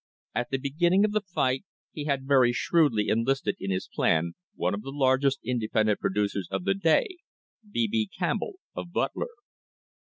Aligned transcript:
At 0.33 0.49
the 0.49 0.57
begin 0.57 0.93
ning 0.93 1.05
of 1.05 1.11
the 1.11 1.21
fight 1.21 1.63
he 1.91 2.05
had 2.05 2.27
very 2.27 2.51
shrewdly 2.51 3.07
enlisted 3.09 3.55
in 3.59 3.69
his 3.69 3.87
plan 3.87 4.33
one 4.55 4.73
of 4.73 4.81
the 4.81 4.89
largest 4.89 5.37
independent 5.45 5.99
producers 5.99 6.47
of 6.49 6.63
the 6.63 6.73
day, 6.73 7.17
B. 7.69 7.87
B. 7.87 8.09
Campbell, 8.17 8.53
of 8.75 8.91
Butler. 8.91 9.29